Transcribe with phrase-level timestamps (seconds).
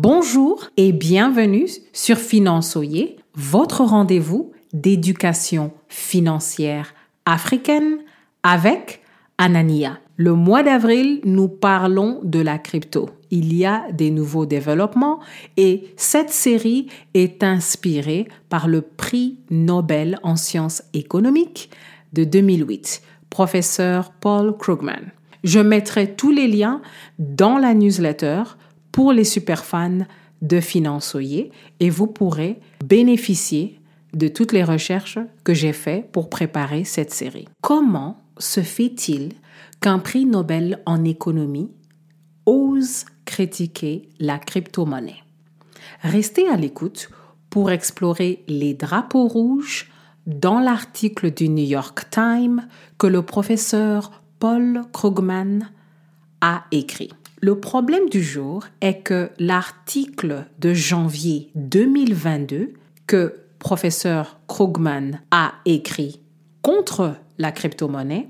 [0.00, 6.94] Bonjour et bienvenue sur Finançoyer, votre rendez-vous d'éducation financière
[7.26, 7.98] africaine
[8.44, 9.02] avec
[9.38, 9.98] Anania.
[10.14, 13.10] Le mois d'avril, nous parlons de la crypto.
[13.32, 15.18] Il y a des nouveaux développements
[15.56, 21.70] et cette série est inspirée par le prix Nobel en sciences économiques
[22.12, 25.10] de 2008, professeur Paul Krugman.
[25.42, 26.82] Je mettrai tous les liens
[27.18, 28.42] dans la newsletter
[28.98, 30.08] pour les superfans
[30.42, 33.78] de Finançoyer et vous pourrez bénéficier
[34.12, 37.46] de toutes les recherches que j'ai faites pour préparer cette série.
[37.62, 39.34] Comment se fait-il
[39.80, 41.70] qu'un prix Nobel en économie
[42.44, 45.22] ose critiquer la crypto-monnaie?
[46.02, 47.08] Restez à l'écoute
[47.50, 49.92] pour explorer les drapeaux rouges
[50.26, 52.66] dans l'article du New York Times
[52.98, 55.70] que le professeur Paul Krugman
[56.40, 57.12] a écrit.
[57.40, 62.72] Le problème du jour est que l'article de janvier 2022
[63.06, 66.20] que professeur Krugman a écrit
[66.62, 68.28] contre la crypto-monnaie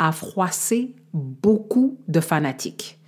[0.00, 2.98] a froissé beaucoup de fanatiques.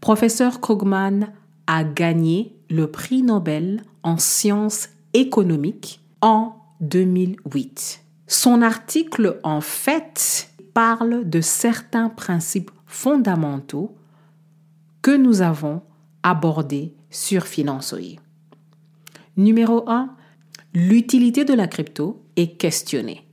[0.00, 1.32] Professeur Krugman
[1.66, 8.00] a gagné le prix Nobel en sciences économiques en 2008.
[8.28, 13.96] Son article, en fait, parle de certains principes fondamentaux
[15.04, 15.82] que nous avons
[16.22, 18.18] abordé sur Finançoyer.
[19.36, 20.08] Numéro 1,
[20.72, 23.26] l'utilité de la crypto est questionnée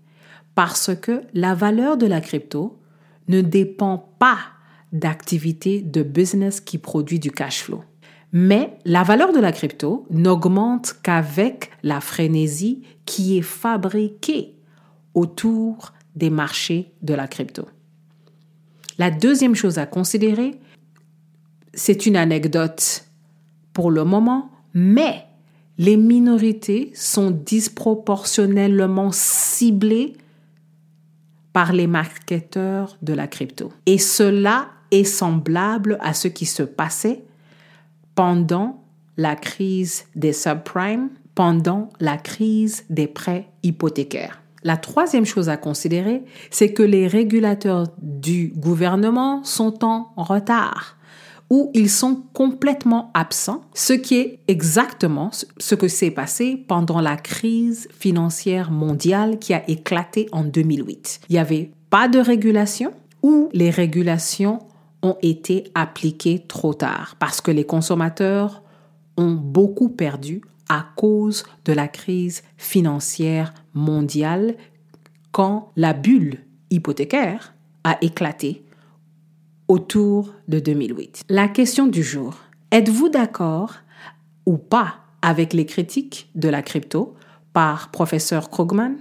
[0.53, 2.77] parce que la valeur de la crypto
[3.29, 4.39] ne dépend pas
[4.91, 7.85] d'activités de business qui produit du cash flow.
[8.33, 14.57] Mais la valeur de la crypto n'augmente qu'avec la frénésie qui est fabriquée
[15.13, 17.65] autour des marchés de la crypto.
[18.97, 20.59] La deuxième chose à considérer,
[21.73, 23.05] c'est une anecdote
[23.73, 25.25] pour le moment, mais
[25.77, 30.13] les minorités sont disproportionnellement ciblées
[31.53, 33.71] par les marketeurs de la crypto.
[33.85, 37.23] Et cela est semblable à ce qui se passait
[38.15, 38.83] pendant
[39.17, 44.41] la crise des subprimes, pendant la crise des prêts hypothécaires.
[44.63, 50.97] La troisième chose à considérer, c'est que les régulateurs du gouvernement sont en retard
[51.51, 57.17] où ils sont complètement absents, ce qui est exactement ce que s'est passé pendant la
[57.17, 61.19] crise financière mondiale qui a éclaté en 2008.
[61.27, 64.59] Il n'y avait pas de régulation ou les régulations
[65.03, 68.63] ont été appliquées trop tard parce que les consommateurs
[69.17, 74.55] ont beaucoup perdu à cause de la crise financière mondiale
[75.33, 78.63] quand la bulle hypothécaire a éclaté
[79.71, 81.23] autour de 2008.
[81.29, 82.35] La question du jour,
[82.71, 83.75] êtes-vous d'accord
[84.45, 87.15] ou pas avec les critiques de la crypto
[87.53, 88.97] par professeur Krugman?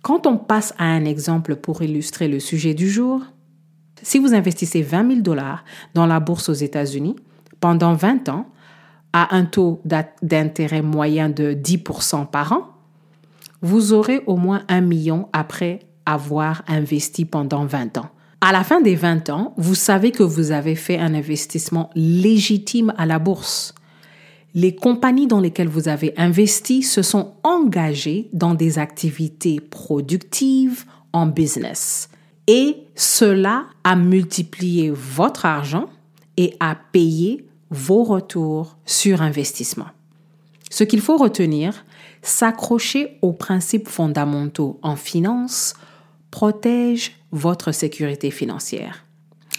[0.00, 3.20] Quand on passe à un exemple pour illustrer le sujet du jour,
[4.00, 7.16] si vous investissez 20 000 dollars dans la bourse aux États-Unis
[7.60, 8.46] pendant 20 ans
[9.12, 12.68] à un taux d'intérêt moyen de 10% par an,
[13.60, 18.08] vous aurez au moins un million après avoir investi pendant 20 ans.
[18.40, 22.94] À la fin des 20 ans, vous savez que vous avez fait un investissement légitime
[22.96, 23.74] à la bourse.
[24.54, 31.26] Les compagnies dans lesquelles vous avez investi se sont engagées dans des activités productives en
[31.26, 32.10] business.
[32.46, 35.86] Et cela a multiplié votre argent
[36.36, 39.88] et a payé vos retours sur investissement.
[40.70, 41.84] Ce qu'il faut retenir,
[42.22, 45.74] s'accrocher aux principes fondamentaux en finance
[46.30, 49.04] protège votre sécurité financière.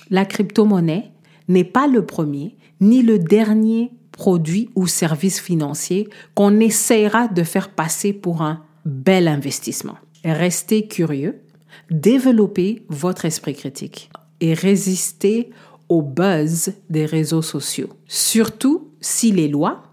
[0.10, 1.12] La crypto-monnaie
[1.48, 7.70] n'est pas le premier ni le dernier produit ou service financier qu'on essaiera de faire
[7.70, 9.98] passer pour un bel investissement.
[10.26, 11.42] Restez curieux,
[11.90, 14.10] développez votre esprit critique
[14.42, 15.52] et résistez
[15.88, 19.84] au buzz des réseaux sociaux, surtout si les lois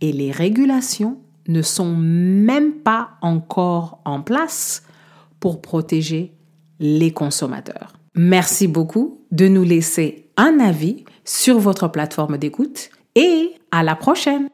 [0.00, 1.18] et les régulations
[1.48, 4.84] ne sont même pas encore en place
[5.42, 6.32] pour protéger
[6.78, 7.94] les consommateurs.
[8.14, 14.48] Merci beaucoup de nous laisser un avis sur votre plateforme d'écoute et à la prochaine.